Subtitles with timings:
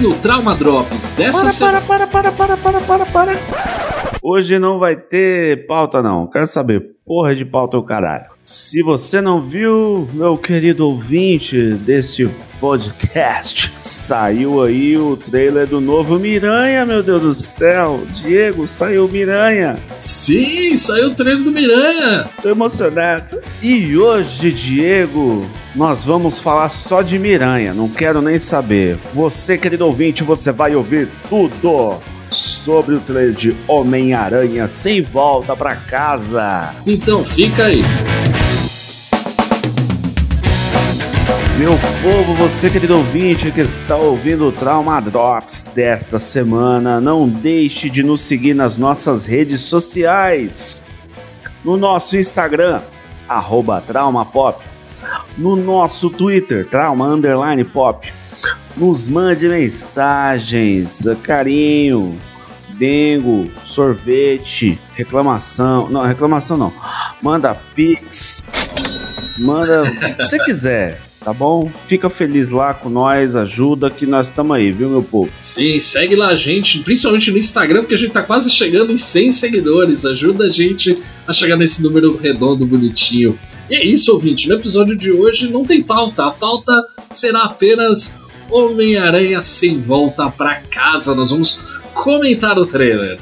[0.00, 1.80] ouvindo o Trauma Drops dessa semana.
[1.82, 3.32] Para, para, para, para, para, para, para.
[4.22, 6.26] Hoje não vai ter pauta, não.
[6.26, 8.26] Quero saber, porra de pauta o caralho.
[8.40, 12.30] Se você não viu, meu querido ouvinte desse
[12.60, 18.00] podcast, saiu aí o trailer do novo Miranha, meu Deus do céu.
[18.12, 19.76] Diego, saiu Miranha.
[19.98, 22.30] Sim, saiu o trailer do Miranha.
[22.40, 23.40] Tô emocionado.
[23.60, 27.74] E hoje, Diego, nós vamos falar só de Miranha.
[27.74, 29.00] Não quero nem saber.
[29.12, 31.98] Você, querido ouvinte, você vai ouvir tudo
[32.64, 36.74] sobre o trailer de Homem-Aranha sem volta para casa.
[36.86, 37.82] Então fica aí.
[41.58, 47.90] Meu povo, você querido ouvinte que está ouvindo o Trauma Drops desta semana, não deixe
[47.90, 50.82] de nos seguir nas nossas redes sociais.
[51.64, 52.80] No nosso Instagram,
[53.28, 54.62] arroba TraumaPop.
[55.36, 58.10] No nosso Twitter, Trauma Underline Pop
[58.76, 62.18] nos mande mensagens, carinho,
[62.80, 65.90] dengo, sorvete, reclamação.
[65.90, 66.72] Não, reclamação não.
[67.22, 68.42] Manda pix,
[69.38, 71.02] manda o que você quiser.
[71.22, 71.70] Tá bom?
[71.86, 75.30] Fica feliz lá com nós, ajuda que nós estamos aí, viu, meu povo?
[75.36, 78.96] Sim, segue lá a gente, principalmente no Instagram, porque a gente tá quase chegando em
[78.96, 80.06] 100 seguidores.
[80.06, 80.96] Ajuda a gente
[81.28, 83.38] a chegar nesse número redondo, bonitinho.
[83.68, 84.48] E é isso, ouvinte.
[84.48, 86.24] No episódio de hoje não tem pauta.
[86.24, 86.72] A pauta
[87.10, 88.14] será apenas
[88.50, 91.14] Homem-Aranha sem volta para casa.
[91.14, 93.18] Nós vamos comentar o trailer.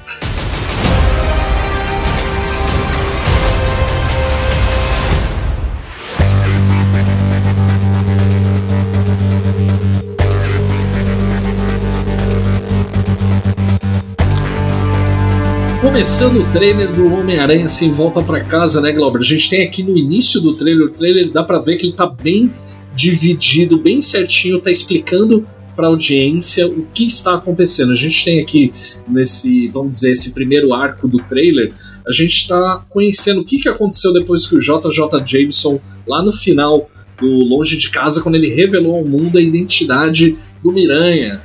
[15.80, 19.18] Começando o trailer do Homem-Aranha sem volta para casa, né, Glauber?
[19.18, 21.92] A gente tem aqui no início do trailer, o trailer dá para ver que ele
[21.92, 22.52] tá bem
[22.94, 25.46] dividido bem certinho, tá explicando
[25.78, 27.92] para a audiência o que está acontecendo.
[27.92, 28.72] A gente tem aqui
[29.06, 31.72] nesse, vamos dizer, esse primeiro arco do trailer,
[32.04, 36.32] a gente está conhecendo o que, que aconteceu depois que o JJ Jameson, lá no
[36.32, 36.90] final
[37.20, 41.40] do Longe de Casa, quando ele revelou ao mundo a identidade do Miranha.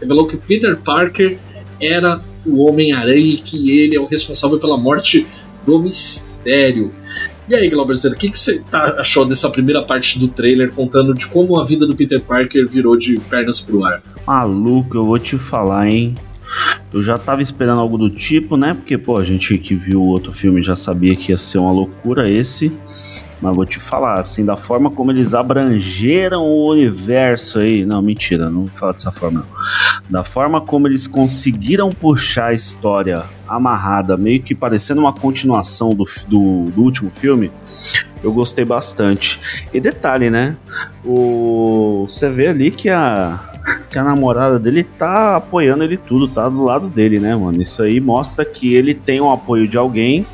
[0.00, 1.36] Revelou que Peter Parker
[1.78, 5.26] era o Homem-Aranha e que ele é o responsável pela morte
[5.66, 6.35] do mistério.
[7.48, 11.14] E aí, Glauberzer, o que, que você tá, achou dessa primeira parte do trailer contando
[11.14, 14.02] de como a vida do Peter Parker virou de pernas pro ar?
[14.26, 16.14] Maluco, eu vou te falar, hein?
[16.92, 18.74] Eu já tava esperando algo do tipo, né?
[18.74, 21.72] Porque, pô, a gente que viu o outro filme já sabia que ia ser uma
[21.72, 22.72] loucura esse.
[23.40, 27.84] Mas vou te falar, assim, da forma como eles abrangeram o universo aí.
[27.84, 29.46] Não, mentira, não vou falar dessa forma, não.
[30.08, 36.04] Da forma como eles conseguiram puxar a história amarrada, meio que parecendo uma continuação do,
[36.26, 37.50] do, do último filme,
[38.22, 39.40] eu gostei bastante.
[39.72, 40.56] E detalhe, né?
[41.04, 43.38] O, você vê ali que a,
[43.90, 47.60] que a namorada dele tá apoiando ele tudo, tá do lado dele, né, mano?
[47.60, 50.26] Isso aí mostra que ele tem o apoio de alguém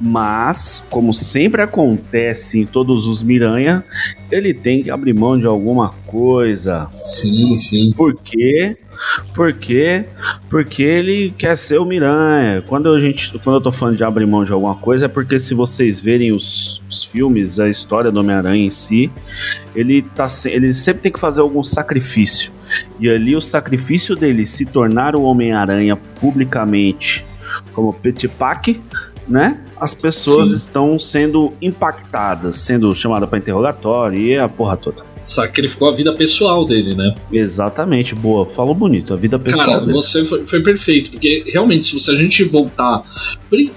[0.00, 3.82] mas, como sempre acontece em todos os Miranha,
[4.30, 6.88] ele tem que abrir mão de alguma coisa.
[7.02, 7.92] Sim, sim.
[7.96, 8.76] Por quê?
[9.34, 10.04] Porque,
[10.48, 12.62] porque ele quer ser o Miranha.
[12.66, 15.38] Quando, a gente, quando eu tô falando de abrir mão de alguma coisa, é porque
[15.38, 19.10] se vocês verem os, os filmes, a história do Homem-Aranha em si,
[19.74, 22.52] ele, tá, ele sempre tem que fazer algum sacrifício.
[23.00, 27.24] E ali o sacrifício dele se tornar o Homem-Aranha publicamente
[27.72, 28.80] como Petipac
[29.28, 29.60] né?
[29.80, 30.56] As pessoas Sim.
[30.56, 35.02] estão sendo impactadas, sendo chamadas para interrogatório e a porra toda.
[35.26, 37.12] Sacrificou a vida pessoal dele, né?
[37.32, 38.46] Exatamente, boa.
[38.46, 39.92] Falou bonito, a vida pessoal Cara, dele.
[39.92, 43.02] você foi, foi, perfeito, porque realmente, se a gente voltar.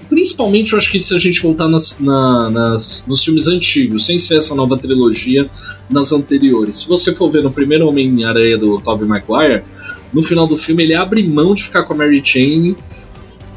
[0.08, 4.16] Principalmente, eu acho que se a gente voltar nas, na, nas, nos filmes antigos, sem
[4.16, 5.50] ser essa nova trilogia,
[5.90, 6.82] nas anteriores.
[6.82, 9.64] Se você for ver no primeiro Homem-Aranha do Tobey Maguire,
[10.12, 12.76] no final do filme ele abre mão de ficar com a Mary Jane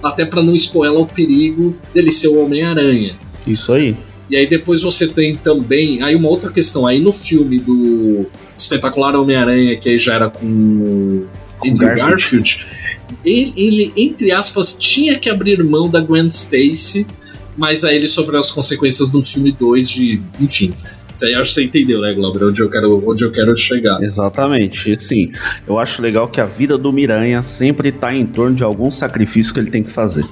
[0.02, 3.16] até para não expor ela ao perigo dele ser o Homem-Aranha.
[3.46, 3.96] Isso aí.
[4.30, 6.02] E aí depois você tem também.
[6.02, 11.26] Aí uma outra questão, aí no filme do Espetacular Homem-Aranha, que aí já era com
[11.64, 12.66] Andrew Garfield, Garfield
[13.24, 17.06] ele, ele, entre aspas, tinha que abrir mão da Gwen Stacy,
[17.58, 20.22] mas aí ele sofreu as consequências no filme 2 de.
[20.40, 20.74] Enfim.
[21.14, 22.46] Isso aí acho que você entendeu, né, Glauber?
[22.46, 24.02] Onde eu quero, onde eu quero chegar.
[24.02, 24.92] Exatamente.
[24.92, 25.32] E sim,
[25.68, 29.54] eu acho legal que a vida do Miranha sempre tá em torno de algum sacrifício
[29.54, 30.26] que ele tem que fazer.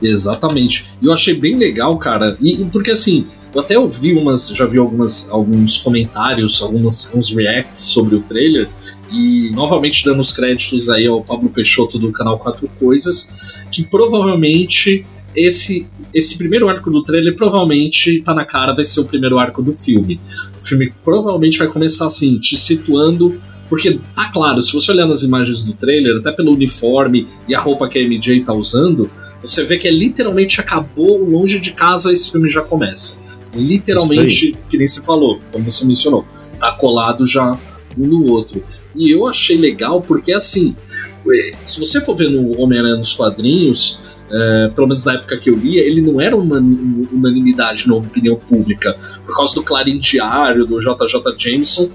[0.00, 0.86] Exatamente.
[1.02, 2.34] E eu achei bem legal, cara.
[2.40, 7.82] E, porque assim, eu até ouvi umas, já vi algumas, alguns comentários, algumas, alguns reacts
[7.82, 8.68] sobre o trailer.
[9.10, 15.04] E novamente dando os créditos aí ao Pablo Peixoto do canal Quatro Coisas, que provavelmente
[15.34, 19.62] esse esse primeiro arco do trailer provavelmente tá na cara, vai ser o primeiro arco
[19.62, 20.20] do filme.
[20.60, 23.40] O filme provavelmente vai começar assim, te situando
[23.72, 27.60] Porque tá claro, se você olhar nas imagens do trailer, até pelo uniforme e a
[27.60, 29.10] roupa que a MJ tá usando,
[29.40, 33.21] você vê que é literalmente acabou longe de casa esse filme já começa.
[33.54, 36.24] Literalmente, que nem se falou, como você mencionou,
[36.58, 37.52] tá colado já
[37.98, 38.62] um no outro.
[38.94, 40.74] E eu achei legal porque assim,
[41.64, 43.98] se você for ver no Homem-Aranha nos quadrinhos,
[44.30, 48.36] é, pelo menos na época que eu lia, ele não era uma unanimidade na opinião
[48.36, 48.96] pública.
[49.24, 51.90] Por causa do Clarim Diário, do JJ Jameson,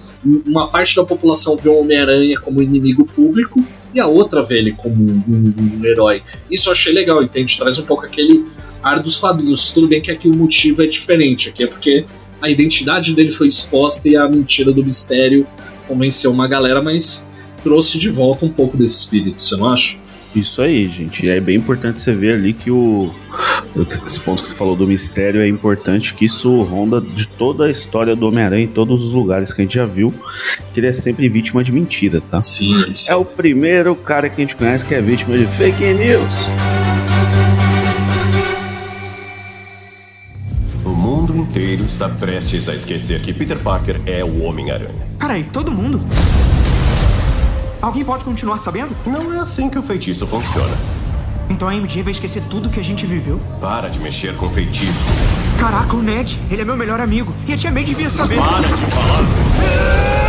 [0.46, 3.60] uma parte da população vê o Homem-Aranha como inimigo público
[3.94, 6.22] e a outra vê ele como um, um, um, herói.
[6.50, 7.58] Isso eu achei legal, entende?
[7.58, 8.46] Traz um pouco aquele
[8.84, 9.72] ar dos quadrinhos.
[9.72, 12.06] Tudo bem que aqui o motivo é diferente, aqui é porque
[12.42, 15.46] a identidade dele foi exposta e a mentira do mistério
[15.88, 17.28] convenceu uma galera, mas
[17.64, 19.98] trouxe de volta um pouco desse espírito, você não acha?
[20.36, 21.28] Isso aí, gente.
[21.28, 23.12] É bem importante você ver ali que o.
[24.06, 27.70] Esse ponto que você falou do mistério é importante, que isso ronda de toda a
[27.70, 30.14] história do Homem-Aranha em todos os lugares que a gente já viu,
[30.74, 32.42] que ele é sempre vítima de mentira, tá?
[32.42, 32.74] Sim.
[33.08, 36.48] É o primeiro cara que a gente conhece que é vítima de fake news.
[40.84, 45.08] O mundo inteiro está prestes a esquecer que Peter Parker é o Homem-Aranha.
[45.20, 46.02] Peraí, todo mundo?
[47.80, 48.96] Alguém pode continuar sabendo?
[49.06, 50.74] Não é assim que o feitiço funciona.
[51.50, 53.40] Então a MJ vai esquecer tudo que a gente viveu?
[53.60, 55.10] Para de mexer com feitiço.
[55.60, 57.34] Caraca, o Ned, ele é meu melhor amigo.
[57.48, 58.38] E a tia May devia saber.
[58.38, 60.28] Para de falar.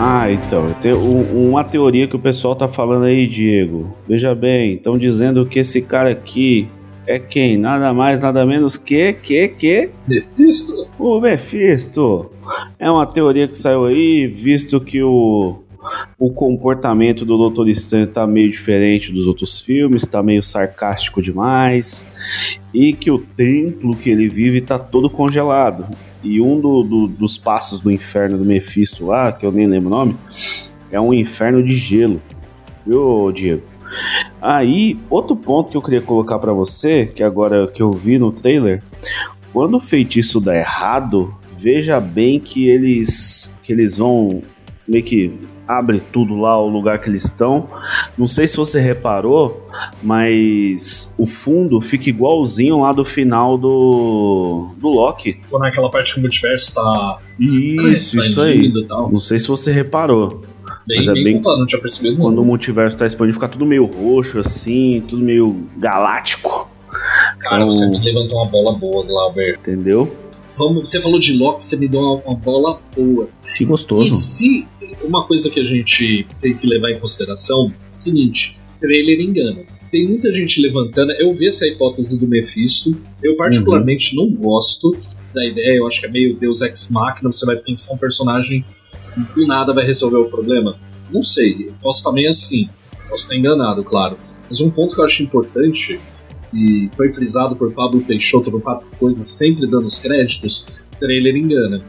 [0.00, 3.96] Ah, então, tem uma teoria que o pessoal tá falando aí, Diego.
[4.06, 6.68] Veja bem, estão dizendo que esse cara aqui
[7.08, 7.56] é quem?
[7.56, 9.90] Nada mais, nada menos que, que, que...
[10.06, 10.86] Mephisto.
[10.98, 12.30] O Mephisto.
[12.78, 15.62] É uma teoria que saiu aí, visto que o,
[16.18, 22.58] o comportamento do Doutor Estranho tá meio diferente dos outros filmes, tá meio sarcástico demais,
[22.74, 25.86] e que o templo que ele vive tá todo congelado.
[26.22, 29.88] E um do, do, dos passos do inferno do Mephisto lá, que eu nem lembro
[29.88, 30.16] o nome,
[30.92, 32.20] é um inferno de gelo.
[32.86, 33.62] Viu, Diego?
[34.40, 38.30] Aí, outro ponto que eu queria colocar para você, que agora que eu vi no
[38.30, 38.82] trailer,
[39.52, 44.40] quando o feitiço dá errado, veja bem que eles que eles vão
[44.86, 45.34] meio que
[45.66, 47.66] abre tudo lá o lugar que eles estão.
[48.16, 49.66] Não sei se você reparou,
[50.02, 55.40] mas o fundo fica igualzinho lá do final do do Loki.
[55.52, 58.72] Naquela parte que o multiverso tá isso, isso aí.
[58.88, 60.40] Não sei se você reparou.
[60.88, 62.16] Bem, Mas é bem, bem não tinha percebido.
[62.16, 62.42] Quando não.
[62.42, 66.70] o multiverso tá expandindo, fica tudo meio roxo, assim, tudo meio galáctico.
[67.40, 69.58] Cara, então, você me levantou uma bola boa do Albert.
[69.60, 70.10] Entendeu?
[70.56, 73.28] Vamos, você falou de Loki, você me deu uma, uma bola boa.
[73.54, 74.02] Que gostoso.
[74.02, 74.66] E se
[75.02, 79.60] uma coisa que a gente tem que levar em consideração é o seguinte: trailer engana.
[79.90, 81.12] Tem muita gente levantando.
[81.12, 82.96] Eu vi essa hipótese do Mephisto.
[83.22, 84.24] Eu, particularmente, uhum.
[84.24, 84.96] não gosto
[85.34, 85.76] da ideia.
[85.76, 87.30] Eu acho que é meio Deus Ex Machina.
[87.30, 88.64] Você vai pensar um personagem
[89.34, 90.76] do nada vai resolver o problema?
[91.10, 92.68] Não sei, posso estar meio assim,
[93.08, 94.16] posso estar enganado, claro.
[94.48, 95.98] Mas um ponto que eu acho importante,
[96.50, 101.36] que foi frisado por Pablo Peixoto no Papo Coisas, sempre dando os créditos, o trailer
[101.36, 101.80] engana.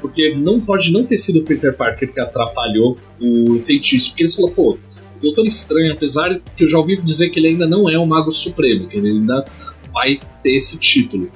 [0.00, 4.34] Porque não pode não ter sido o Peter Parker que atrapalhou o feitiço, porque eles
[4.34, 7.88] falaram, pô, o Doutor Estranho, apesar que eu já ouvi dizer que ele ainda não
[7.88, 9.44] é o Mago Supremo, que ele ainda
[9.92, 11.30] vai ter esse título,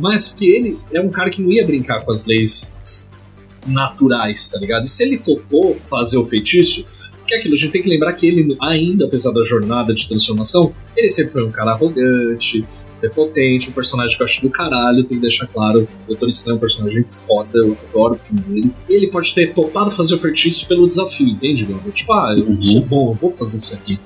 [0.00, 3.07] mas que ele é um cara que não ia brincar com as leis
[3.68, 4.86] naturais, tá ligado?
[4.86, 6.86] E se ele topou fazer o feitiço,
[7.26, 10.08] que é aquilo, a gente tem que lembrar que ele, ainda, apesar da jornada de
[10.08, 12.64] transformação, ele sempre foi um cara arrogante,
[12.98, 15.88] prepotente, um personagem que eu acho do caralho, tem que deixar claro.
[16.04, 18.72] O Doutor Estranho é um personagem foda, eu adoro o filme dele.
[18.88, 21.92] Ele pode ter topado fazer o feitiço pelo desafio, entende, Gabriel?
[21.92, 22.60] Tipo, ah, eu uhum.
[22.60, 23.98] sou bom, eu vou fazer isso aqui.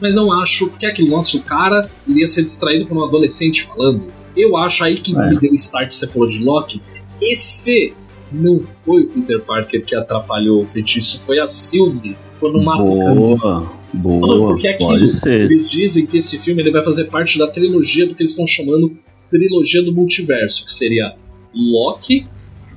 [0.00, 4.04] Mas não acho, porque é aquele nosso cara iria ser distraído por um adolescente falando.
[4.36, 5.30] Eu acho aí que é.
[5.30, 6.82] me deu start, você falou de Loki,
[7.20, 7.94] esse
[8.34, 12.98] não foi o Peter Parker que atrapalhou o feitiço, foi a Sylvie quando mata o
[12.98, 13.84] caminhão.
[13.94, 15.42] Boa, Porque aquilo, pode ser.
[15.42, 18.46] eles dizem que esse filme ele vai fazer parte da trilogia do que eles estão
[18.46, 18.96] chamando
[19.30, 21.14] trilogia do multiverso, que seria
[21.54, 22.24] Loki,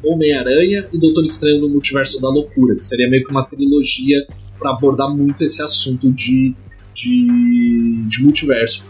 [0.03, 4.27] Homem-Aranha e Doutor Estranho no Multiverso da Loucura, que seria meio que uma trilogia
[4.59, 6.53] para abordar muito esse assunto de,
[6.93, 8.85] de, de multiverso.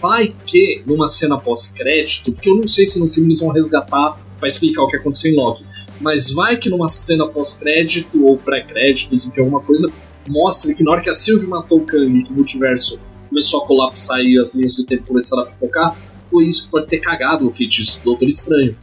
[0.00, 4.18] Vai que numa cena pós-crédito, porque eu não sei se no filme eles vão resgatar
[4.38, 5.64] para explicar o que aconteceu em Loki,
[6.00, 9.90] mas vai que numa cena pós-crédito ou pré-créditos, enfim, alguma coisa,
[10.28, 13.66] mostre que na hora que a Sylvie matou o Kang, que o multiverso começou a
[13.66, 17.46] colapsar e as linhas do tempo começaram a pipocar, foi isso que pode ter cagado
[17.46, 18.76] o feitiço do Doutor Estranho.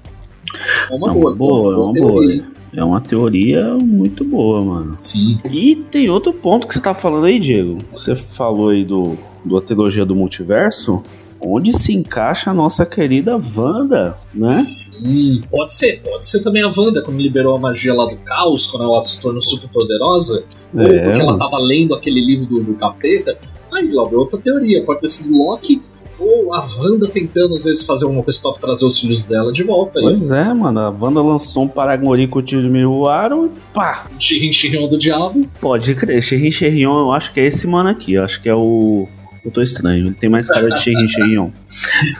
[0.89, 2.53] É uma, boa, boa, é uma boa.
[2.75, 4.93] É uma teoria muito boa, mano.
[4.97, 5.39] Sim.
[5.51, 7.77] E tem outro ponto que você tá falando aí, Diego.
[7.91, 9.15] Você falou aí do,
[9.45, 11.03] do a trilogia do multiverso.
[11.43, 14.49] Onde se encaixa a nossa querida Wanda, né?
[14.49, 16.01] Sim, pode ser.
[16.01, 19.21] Pode ser também a Wanda, quando liberou a magia lá do caos, quando ela se
[19.21, 20.43] tornou super poderosa.
[20.75, 23.37] É, ou porque ela tava lendo aquele livro do, do capeta.
[23.71, 24.83] Aí, Glauber, outra teoria.
[24.83, 25.81] Pode ter sido Loki
[26.19, 29.63] ou a Wanda tentando às vezes fazer alguma coisa pra trazer os filhos dela de
[29.63, 29.99] volta.
[29.99, 30.05] Aí.
[30.05, 30.79] Pois é, mano.
[30.79, 34.07] A Wanda lançou um Paragori com o tiro de Miruaro e pá!
[34.17, 35.47] Chirrion do diabo.
[35.59, 36.21] Pode crer.
[36.21, 38.13] Chirrion, eu acho que é esse mano aqui.
[38.13, 39.07] Eu acho que é o.
[39.43, 40.07] Eu tô estranho.
[40.07, 41.51] Ele tem mais cara de Chirrion.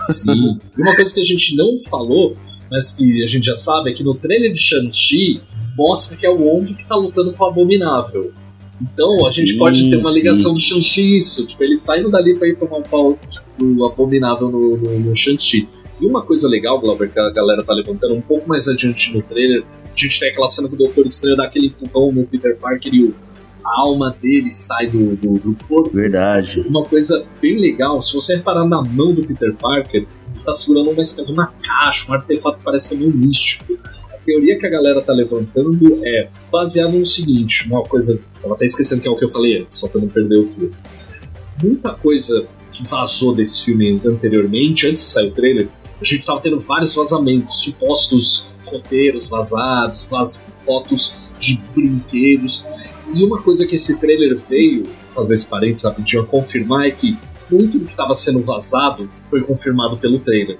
[0.01, 0.60] Sim.
[0.77, 2.36] E uma coisa que a gente não falou,
[2.70, 5.42] mas que a gente já sabe, é que no trailer de Shang-Chi
[5.77, 8.34] mostra que é o Wong que tá lutando com o Abominável.
[8.82, 10.53] Então sim, a gente pode ter uma ligação sim.
[10.56, 11.46] do Shang-Chi isso.
[11.46, 13.18] Tipo, ele saindo dali pra ir tomar um pau
[13.58, 15.68] do Abominável no, no, no Shang-Chi.
[16.01, 19.22] E uma coisa legal, Glauber, que a galera tá levantando um pouco mais adiante no
[19.22, 22.58] trailer, a gente tem aquela cena que o Doutor Estranho dá aquele empurrão no Peter
[22.58, 23.15] Parker e o,
[23.74, 25.89] a alma dele sai do, do, do corpo.
[25.96, 26.62] Verdade.
[26.62, 30.92] Uma coisa bem legal, se você reparar na mão do Peter Parker, ele tá segurando
[30.92, 33.74] uma espécie de uma caixa, um artefato que parece meio místico.
[34.13, 38.65] A teoria que a galera tá levantando é baseada no seguinte, uma coisa, eu até
[38.65, 40.72] esquecendo que é o que eu falei antes, só pra não perder o fio.
[41.62, 45.68] Muita coisa que vazou desse filme anteriormente, antes de sair o trailer,
[46.00, 52.66] a gente tava tendo vários vazamentos, supostos roteiros vazados, vaz fotos de brinquedos.
[53.14, 54.84] E uma coisa que esse trailer veio
[55.14, 57.18] fazer esse parênteses rapidinho a confirmar é que
[57.52, 60.58] muito do que estava sendo vazado foi confirmado pelo trailer.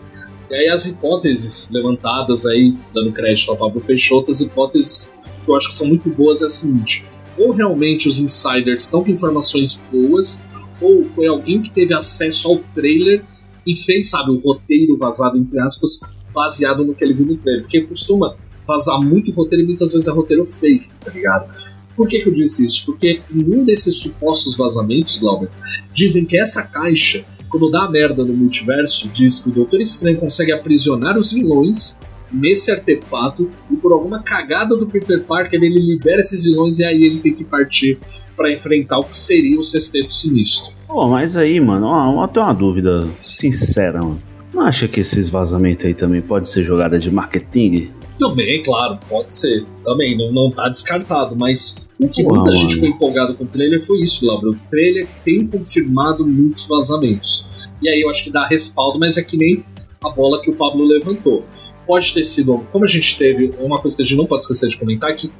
[0.50, 5.56] E aí as hipóteses levantadas aí, dando crédito ao Pablo Peixoto, as hipóteses que eu
[5.56, 7.04] acho que são muito boas é a seguinte:
[7.38, 10.42] ou realmente os insiders estão com informações boas,
[10.80, 13.24] ou foi alguém que teve acesso ao trailer
[13.66, 17.64] e fez, sabe, o roteiro vazado, entre aspas, baseado no que ele viu no trailer.
[17.64, 18.36] Porque costuma
[18.68, 21.54] vazar muito roteiro e muitas vezes é roteiro fake, tá ligado?
[21.96, 22.86] Por que, que eu disse isso?
[22.86, 25.50] Porque em um desses supostos vazamentos, Glauber,
[25.94, 30.52] dizem que essa caixa, quando dá merda no multiverso, diz que o Doutor Estranho consegue
[30.52, 32.00] aprisionar os vilões
[32.32, 37.04] nesse artefato e por alguma cagada do Peter Parker ele libera esses vilões e aí
[37.04, 38.00] ele tem que partir
[38.36, 40.74] para enfrentar o que seria o Sexteto Sinistro.
[40.88, 41.88] Pô, mas aí, mano,
[42.22, 44.22] eu tenho uma dúvida sincera, mano.
[44.52, 47.90] Não acha que esses vazamentos aí também pode ser jogada de marketing?
[48.18, 49.66] Também, claro, pode ser.
[49.84, 53.48] Também, não, não tá descartado, mas o que Uau, muita gente ficou empolgado com o
[53.48, 54.50] trailer foi isso, Laura.
[54.50, 57.70] O trailer tem confirmado muitos vazamentos.
[57.82, 59.64] E aí eu acho que dá respaldo, mas é que nem
[60.04, 61.46] a bola que o Pablo levantou.
[61.86, 64.70] Pode ter sido, como a gente teve, uma coisa que a gente não pode esquecer
[64.70, 65.32] de comentar, que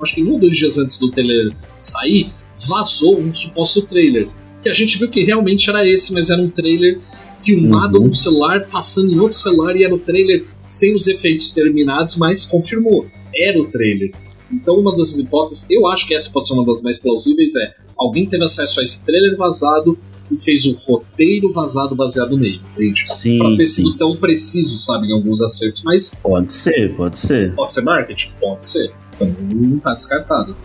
[0.00, 2.32] acho que um ou dois dias antes do trailer sair,
[2.68, 4.28] vazou um suposto trailer.
[4.62, 7.00] Que a gente viu que realmente era esse, mas era um trailer
[7.44, 8.08] filmado uhum.
[8.08, 12.44] no celular, passando em outro celular, e era o trailer sem os efeitos terminados, mas
[12.44, 14.12] confirmou, era o trailer.
[14.50, 17.74] Então, uma dessas hipóteses, eu acho que essa pode ser uma das mais plausíveis, é
[17.96, 19.98] alguém teve acesso a esse trailer vazado
[20.30, 23.02] e fez o roteiro vazado baseado nele, entende?
[23.06, 23.84] Sim, pra ter sim.
[23.84, 26.14] sido tão preciso, sabe, em alguns acertos, mas...
[26.22, 27.54] Pode ser, pode ser.
[27.54, 28.30] Pode ser marketing?
[28.40, 28.92] Pode ser.
[29.14, 30.56] Então, não tá descartado.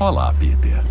[0.00, 0.82] Olá, Peter.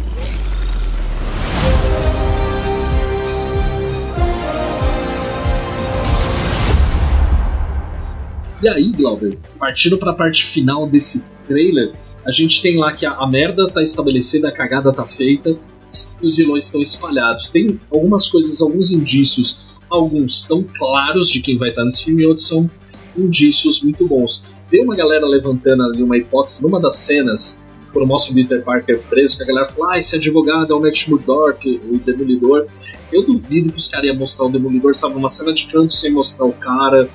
[8.62, 11.94] E aí, Glauber, partindo para a parte final desse trailer,
[12.26, 15.58] a gente tem lá que a, a, merda tá estabelecida, a cagada tá feita,
[16.22, 17.50] os vilões estão espalhados.
[17.50, 22.26] Tem algumas coisas, alguns indícios, alguns tão claros de quem vai estar nesse filme, e
[22.26, 22.70] outros são
[23.16, 24.42] indícios muito bons.
[24.70, 29.00] Tem uma galera levantando ali uma hipótese numa das cenas, quando mostra o Peter Parker
[29.04, 32.68] preso, que a galera fala, ah, esse advogado é o Matt Murdock, o Demolidor.
[33.12, 36.12] Eu duvido que os caras iam mostrar o Demolidor, sabe, uma cena de canto sem
[36.12, 37.08] mostrar o cara,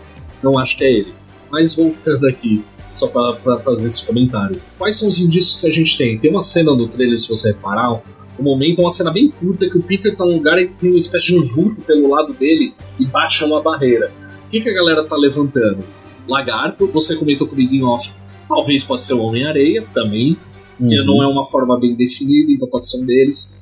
[0.42, 1.19] não acho que é ele.
[1.50, 4.60] Mas voltando aqui, só para fazer esse comentário.
[4.78, 6.18] Quais são os indícios que a gente tem?
[6.18, 8.02] Tem uma cena no trailer, se você reparar,
[8.38, 10.98] um momento, uma cena bem curta, que o Peter tá num lugar e tem uma
[10.98, 14.10] espécie de um vulto pelo lado dele e baixa uma barreira.
[14.46, 15.84] O que, que a galera tá levantando?
[16.26, 18.10] Lagarto, você comentou comigo em off,
[18.48, 20.36] talvez pode ser o Homem-Areia também,
[20.78, 20.88] uhum.
[20.88, 23.54] que não é uma forma bem definida, então pode ser um deles.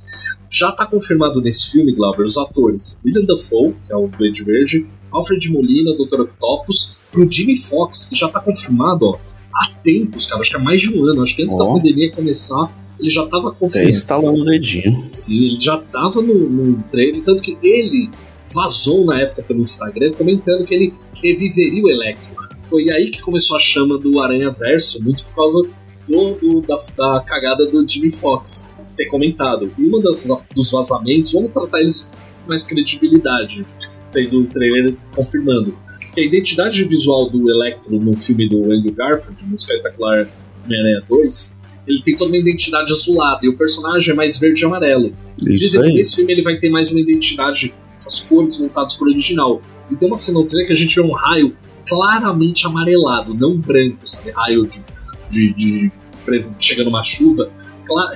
[0.51, 4.87] Já tá confirmado nesse filme, Glauber, os atores William Dafoe, que é o Duende Verde,
[5.11, 6.23] Alfred Molina, Dr.
[6.23, 9.19] Octopus, e o Jimmy Fox, que já tá confirmado ó,
[9.55, 11.65] há tempos, cara, acho que há mais de um ano, acho que antes oh.
[11.65, 13.89] da pandemia começar, ele já tava confirmado.
[13.89, 15.07] É, instalando o dedinho.
[15.11, 18.11] Sim, ele já tava no, no trailer, tanto que ele
[18.55, 22.37] vazou na época pelo Instagram comentando que ele reviveria o Electro.
[22.63, 25.69] Foi aí que começou a chama do Aranha Verso, muito por causa
[26.07, 29.73] do, do da, da, cagada do Jimmy Fox ter comentado.
[29.79, 32.11] E uma das, dos vazamentos, vamos tratar eles
[32.43, 33.65] com mais credibilidade
[34.13, 35.77] tem do trailer confirmando.
[36.19, 40.29] Que a identidade visual do Electro no filme do Andrew Garfield, no espetacular
[40.65, 44.65] Homem-Aranha 2, ele tem toda uma identidade azulada e o personagem é mais verde e
[44.65, 45.13] amarelo.
[45.41, 45.87] Isso Dizem aí.
[45.87, 49.63] que nesse filme ele vai ter mais uma identidade essas cores voltadas para o original.
[49.89, 51.57] E tem uma cena que a gente vê um raio
[51.89, 54.33] claramente amarelado, não branco, sabe?
[54.33, 54.83] Raio de,
[55.31, 55.91] de, de,
[56.27, 57.49] de chegando uma chuva.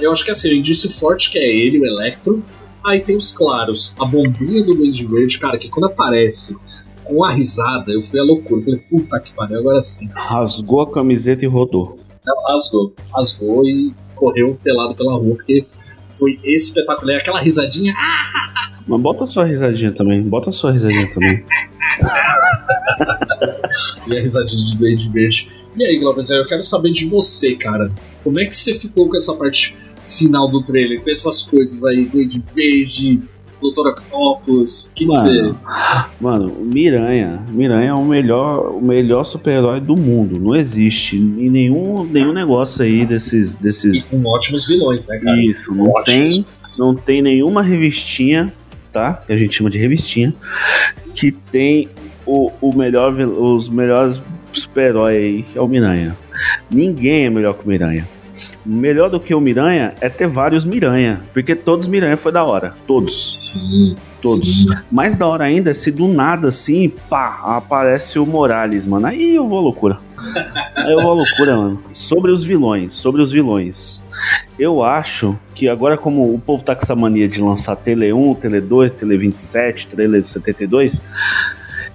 [0.01, 2.43] Eu acho que é assim, o indício forte que é ele, o Electro.
[2.85, 6.57] Aí tem os claros, a bombinha do Blade Verde, cara, que quando aparece
[7.13, 8.61] com a risada, eu fui a loucura.
[8.61, 10.09] Eu falei, puta que pariu, agora sim.
[10.15, 11.99] Rasgou a camiseta e rodou.
[12.25, 12.95] Não, rasgou.
[13.15, 15.67] Rasgou e correu pelado pela rua, porque
[16.09, 17.19] foi espetacular.
[17.19, 17.95] Aquela risadinha.
[18.87, 20.23] Mas bota a sua risadinha também.
[20.23, 21.45] Bota a sua risadinha também.
[24.07, 25.49] e a risadinha de Blade Verde.
[25.77, 27.93] E aí, Glauber, eu quero saber de você, cara.
[28.25, 32.07] Como é que você ficou com essa parte final do trailer, com essas coisas aí,
[32.07, 33.21] Blade Verde,
[33.63, 35.55] Doutor Octopus, que mano, você...
[36.21, 37.41] Mano, Miranha.
[37.49, 40.39] Miranha é o melhor, o melhor super-herói do mundo.
[40.39, 43.55] Não existe em nenhum, nenhum negócio aí desses.
[43.55, 44.05] desses...
[44.05, 45.41] E com ótimos vilões, né, cara?
[45.41, 46.45] Isso, não tem,
[46.79, 48.53] não tem nenhuma revistinha,
[48.93, 49.15] tá?
[49.15, 50.35] Que a gente chama de revistinha,
[51.15, 51.89] que tem
[52.27, 54.21] o, o melhor, os melhores
[54.53, 56.17] super-herói aí, que é o Miranha.
[56.71, 58.09] Ninguém é melhor que o Miranha.
[58.65, 62.75] Melhor do que o Miranha é ter vários Miranha, porque todos Miranha foi da hora.
[62.87, 63.51] Todos.
[63.53, 63.97] Sim.
[64.21, 64.63] Todos.
[64.63, 64.71] Sim.
[64.91, 69.07] Mais da hora ainda é se do nada assim, pá, aparece o Morales, mano.
[69.09, 69.99] Aí eu vou à loucura.
[70.77, 71.83] Aí eu vou à loucura, mano.
[71.93, 74.03] Sobre os vilões, sobre os vilões.
[74.57, 78.35] Eu acho que agora, como o povo tá com essa mania de lançar Tele 1,
[78.37, 81.03] Tele 2, Tele 27, Tele 72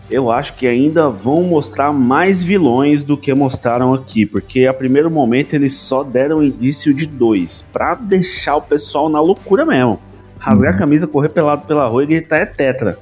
[0.09, 5.11] eu acho que ainda vão mostrar mais vilões do que mostraram aqui, porque a primeiro
[5.11, 9.99] momento eles só deram indício de dois, para deixar o pessoal na loucura mesmo.
[10.39, 10.75] Rasgar uhum.
[10.75, 12.97] a camisa, correr pelado pela rua e gritar é tetra.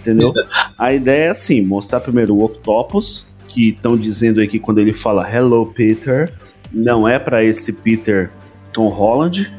[0.00, 0.32] Entendeu?
[0.78, 5.28] a ideia é assim: mostrar primeiro o Octopus, que estão dizendo aqui quando ele fala
[5.28, 6.32] Hello Peter,
[6.72, 8.30] não é para esse Peter
[8.72, 9.50] Tom Holland,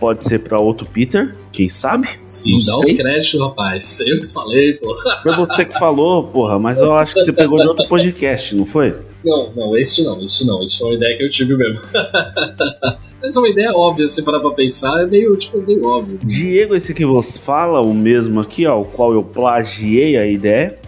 [0.00, 2.08] pode ser para outro Peter, quem sabe?
[2.22, 2.82] Sim, Não dá sei.
[2.82, 4.00] os créditos, rapaz.
[4.00, 4.94] Eu que falei, pô.
[5.22, 8.66] Foi você que falou, porra, mas eu acho que você pegou de outro podcast, não
[8.66, 8.94] foi?
[9.24, 10.62] Não, não, isso não, isso não.
[10.62, 11.80] Isso foi uma ideia que eu tive mesmo.
[13.22, 16.18] Mas é uma ideia óbvia, se parar pra pensar, é meio, tipo, meio óbvio.
[16.22, 20.78] Diego, esse que vos fala, o mesmo aqui, ó, o qual eu plagiei a ideia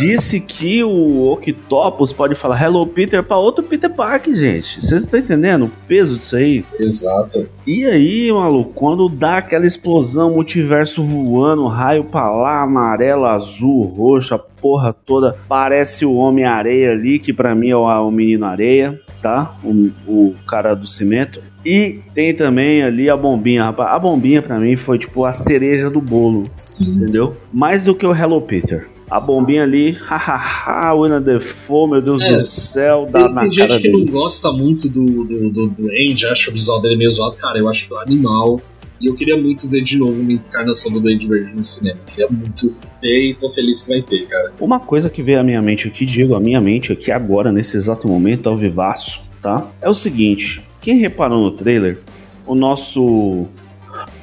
[0.00, 4.82] disse que o Octopus pode falar Hello Peter para outro Peter Parker, gente.
[4.82, 6.64] Vocês estão entendendo o peso disso aí?
[6.78, 7.48] Exato.
[7.66, 14.34] E aí, maluco, quando dá aquela explosão, multiverso voando, raio pra lá, amarelo, azul, roxo,
[14.34, 19.54] a porra toda, parece o Homem-Areia ali, que para mim é o, Menino Areia, tá?
[19.62, 21.40] O, o cara do cimento.
[21.64, 23.94] E tem também ali a bombinha, rapaz.
[23.94, 26.50] A bombinha para mim foi tipo a cereja do bolo.
[26.54, 26.92] Sim.
[26.92, 27.36] Entendeu?
[27.52, 32.32] Mais do que o Hello Peter a bombinha ali, hahaha, William Defoe, meu Deus é,
[32.32, 35.68] do céu, dá tem, na tem cara gente que não gosta muito do, do, do,
[35.68, 38.60] do Andy, acha o visual dele meio zoado, cara, eu acho animal.
[39.00, 41.96] E eu queria muito ver de novo uma encarnação do Duende Verde no cinema.
[42.00, 44.52] Eu queria muito ver e tô feliz que vai ter, cara.
[44.60, 47.76] Uma coisa que veio à minha mente aqui, Diego, a minha mente aqui agora, nesse
[47.76, 49.68] exato momento, ao vivaço, tá?
[49.80, 52.00] É o seguinte, quem reparou no trailer,
[52.44, 53.46] o nosso...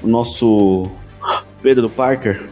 [0.01, 0.89] O nosso
[1.61, 2.43] Pedro Parker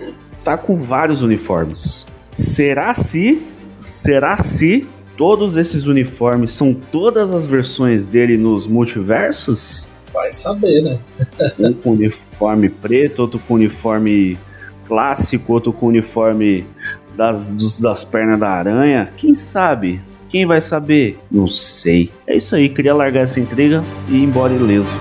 [0.44, 2.08] tá com vários uniformes.
[2.34, 3.42] Será se.
[3.82, 9.90] Será se todos esses uniformes são todas as versões dele nos multiversos?
[10.14, 11.00] Vai saber, né?
[11.60, 14.38] um com uniforme preto, outro com uniforme
[14.86, 16.66] clássico, outro com uniforme
[17.16, 19.12] das, dos, das pernas da aranha.
[19.18, 20.02] Quem sabe?
[20.30, 21.20] Quem vai saber?
[21.30, 22.10] Não sei.
[22.26, 24.98] É isso aí, queria largar essa intriga e ir embora ileso.